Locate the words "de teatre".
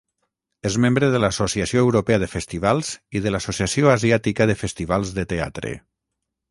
5.21-5.81